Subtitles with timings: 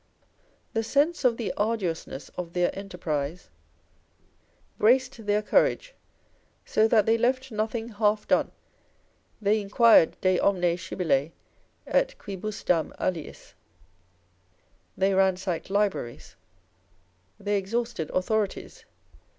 [0.73, 3.51] The sense of the arduousness of their enterprise
[4.79, 5.93] braced their courage,
[6.65, 8.51] so that they left nothing half done.
[9.39, 11.33] They inquired de omne scibile
[11.85, 13.53] et qidbusdam aliis.
[14.97, 16.35] They ransacked libraries,
[17.39, 18.85] they exhausted authorities.